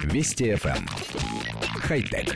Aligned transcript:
Вести 0.00 0.52
FM. 0.52 0.76
Эм. 0.76 0.86
Хай-тек. 1.80 2.34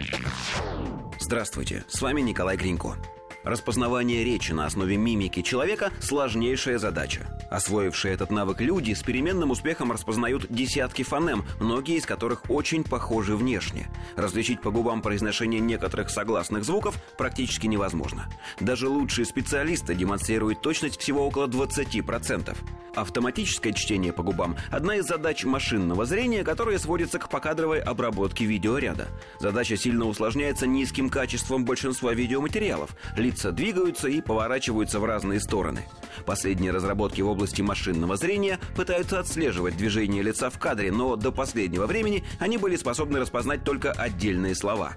Здравствуйте, 1.19 1.85
с 1.89 2.01
вами 2.01 2.21
Николай 2.21 2.57
Гринько. 2.57 2.97
Распознавание 3.45 4.25
речи 4.25 4.51
на 4.53 4.67
основе 4.67 4.97
мимики 4.97 5.41
человека– 5.41 5.93
сложнейшая 6.01 6.79
задача. 6.79 7.29
Освоившие 7.49 8.13
этот 8.13 8.31
навык 8.31 8.61
люди 8.61 8.93
с 8.93 9.03
переменным 9.05 9.53
успехом 9.53 9.93
распознают 9.93 10.47
десятки 10.51 11.03
фонем, 11.03 11.45
многие 11.61 11.97
из 11.97 12.07
которых 12.07 12.51
очень 12.51 12.83
похожи 12.83 13.37
внешне. 13.37 13.89
Различить 14.17 14.61
по 14.61 14.73
губам 14.73 15.01
произношение 15.01 15.61
некоторых 15.61 16.11
согласных 16.11 16.65
звуков 16.65 16.97
практически 17.17 17.69
невозможно. 17.69 18.29
Даже 18.59 18.89
лучшие 18.89 19.25
специалисты 19.25 19.95
демонстрируют 19.95 20.61
точность 20.61 21.01
всего 21.01 21.25
около 21.25 21.47
20%. 21.47 22.57
Автоматическое 22.97 23.75
чтение 23.75 24.11
по 24.11 24.23
губам– 24.23 24.57
одна 24.71 24.97
из 24.97 25.07
задач 25.07 25.45
машинного 25.45 26.07
зрения, 26.07 26.43
которая 26.43 26.79
сводится 26.79 27.19
к 27.19 27.29
покадровой 27.29 27.79
обработке 27.79 28.47
видеоряда. 28.47 29.09
Задача 29.39 29.77
сильно 29.77 30.07
усложняется 30.07 30.67
низким 30.67 31.11
качеством 31.11 31.67
большинства 31.67 32.15
видеоматериалов. 32.15 32.97
Лица 33.15 33.53
двигаются 33.53 34.09
и 34.09 34.23
поворачиваются 34.23 34.99
в 34.99 35.05
разные 35.05 35.41
стороны. 35.41 35.85
Последние 36.25 36.73
разработки 36.73 37.21
в 37.21 37.29
области 37.29 37.61
машинного 37.61 38.17
зрения 38.17 38.59
пытаются 38.75 39.21
отслеживать 39.21 39.77
движение 39.77 40.23
лица 40.23 40.49
в 40.49 40.59
кадре, 40.59 40.91
но 40.91 41.17
до 41.17 41.33
последнего 41.33 41.87
времени 41.87 42.25
они 42.39 42.57
были 42.57 42.77
способны 42.77 43.21
распознать 43.21 43.63
только 43.63 43.93
отдельные 43.93 44.55
слова. 44.55 44.97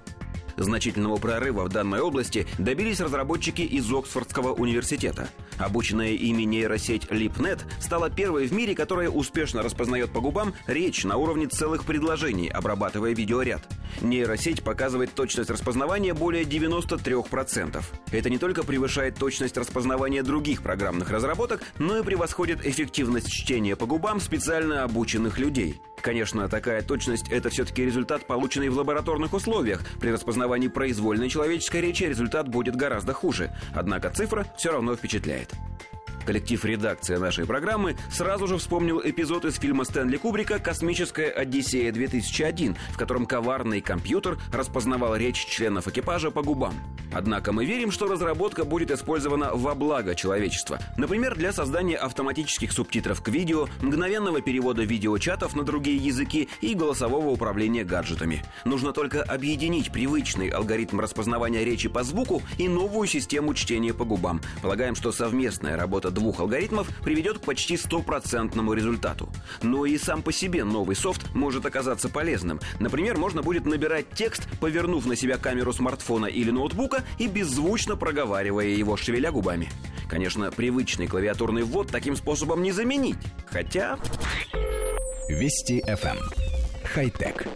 Значительного 0.56 1.16
прорыва 1.16 1.64
в 1.64 1.68
данной 1.68 2.00
области 2.00 2.46
добились 2.58 3.00
разработчики 3.00 3.62
из 3.62 3.90
Оксфордского 3.92 4.52
университета. 4.52 5.28
Обученная 5.58 6.12
ими 6.12 6.42
нейросеть 6.42 7.04
LeapNet 7.06 7.60
стала 7.80 8.10
первой 8.10 8.46
в 8.46 8.52
мире, 8.52 8.74
которая 8.74 9.10
успешно 9.10 9.62
распознает 9.62 10.10
по 10.12 10.20
губам 10.20 10.54
речь 10.66 11.04
на 11.04 11.16
уровне 11.16 11.46
целых 11.46 11.84
предложений, 11.84 12.48
обрабатывая 12.48 13.14
видеоряд. 13.14 13.62
Нейросеть 14.00 14.62
показывает 14.62 15.12
точность 15.12 15.50
распознавания 15.50 16.14
более 16.14 16.44
93%. 16.44 17.82
Это 18.12 18.30
не 18.30 18.38
только 18.38 18.62
превышает 18.62 19.16
точность 19.16 19.56
распознавания 19.56 20.22
других 20.22 20.62
программных 20.62 21.10
разработок, 21.10 21.62
но 21.78 21.98
и 21.98 22.02
превосходит 22.02 22.64
эффективность 22.66 23.30
чтения 23.30 23.76
по 23.76 23.86
губам 23.86 24.20
специально 24.20 24.84
обученных 24.84 25.38
людей. 25.38 25.80
Конечно, 26.02 26.48
такая 26.48 26.82
точность– 26.82 27.28
это 27.30 27.50
все-таки 27.50 27.84
результат, 27.84 28.26
полученный 28.26 28.68
в 28.68 28.76
лабораторных 28.76 29.32
условиях. 29.34 29.82
При 30.00 30.10
распознавании 30.10 30.68
произвольной 30.68 31.28
человеческой 31.28 31.82
речи 31.82 32.04
результат 32.04 32.48
будет 32.48 32.76
гораздо 32.76 33.12
хуже. 33.12 33.50
Однако 33.74 34.10
цифра 34.10 34.46
все 34.56 34.72
равно 34.72 34.96
впечатляет. 34.96 35.54
Коллектив 36.24 36.64
редакции 36.64 37.16
нашей 37.16 37.46
программы 37.46 37.96
сразу 38.10 38.46
же 38.46 38.58
вспомнил 38.58 39.00
эпизод 39.02 39.44
из 39.46 39.56
фильма 39.58 39.84
Стэнли 39.84 40.16
Кубрика 40.16 40.58
«Космическая 40.58 41.30
Одиссея-2001», 41.30 42.76
в 42.92 42.98
котором 42.98 43.26
коварный 43.26 43.80
компьютер 43.80 44.38
распознавал 44.52 45.16
речь 45.16 45.44
членов 45.46 45.88
экипажа 45.88 46.30
по 46.30 46.42
губам. 46.42 46.74
Однако 47.12 47.52
мы 47.52 47.64
верим, 47.64 47.90
что 47.90 48.06
разработка 48.06 48.64
будет 48.64 48.90
использована 48.90 49.50
во 49.54 49.74
благо 49.74 50.14
человечества. 50.14 50.78
Например, 50.96 51.34
для 51.34 51.52
создания 51.52 51.96
автоматических 51.96 52.72
субтитров 52.72 53.22
к 53.22 53.28
видео, 53.28 53.68
мгновенного 53.80 54.40
перевода 54.40 54.82
видеочатов 54.82 55.54
на 55.56 55.64
другие 55.64 55.96
языки 55.96 56.48
и 56.60 56.74
голосового 56.74 57.28
управления 57.28 57.84
гаджетами. 57.84 58.44
Нужно 58.64 58.92
только 58.92 59.22
объединить 59.22 59.92
привычный 59.92 60.48
алгоритм 60.48 61.00
распознавания 61.00 61.64
речи 61.64 61.88
по 61.88 62.02
звуку 62.02 62.42
и 62.58 62.68
новую 62.68 63.08
систему 63.08 63.54
чтения 63.54 63.92
по 63.92 64.04
губам. 64.04 64.40
Полагаем, 64.62 64.94
что 64.94 65.12
совместная 65.12 65.76
работа 65.76 66.10
двух 66.10 66.40
алгоритмов 66.40 66.88
приведет 67.02 67.38
к 67.38 67.42
почти 67.42 67.76
стопроцентному 67.76 68.72
результату. 68.72 69.28
Но 69.62 69.84
и 69.86 69.98
сам 69.98 70.22
по 70.22 70.32
себе 70.32 70.64
новый 70.64 70.96
софт 70.96 71.34
может 71.34 71.66
оказаться 71.66 72.08
полезным. 72.08 72.60
Например, 72.78 73.16
можно 73.16 73.42
будет 73.42 73.66
набирать 73.66 74.06
текст, 74.14 74.48
повернув 74.60 75.06
на 75.06 75.16
себя 75.16 75.36
камеру 75.36 75.72
смартфона 75.72 76.26
или 76.26 76.50
ноутбука 76.50 76.99
и 77.18 77.26
беззвучно 77.26 77.96
проговаривая 77.96 78.66
его, 78.66 78.96
шевеля 78.96 79.30
губами. 79.30 79.68
Конечно, 80.08 80.50
привычный 80.50 81.06
клавиатурный 81.06 81.62
ввод 81.62 81.88
таким 81.88 82.16
способом 82.16 82.62
не 82.62 82.72
заменить. 82.72 83.18
Хотя... 83.46 83.98
Вести 85.28 85.80
FM. 85.86 86.18
Эм. 86.18 86.30
Хай-тек. 86.84 87.46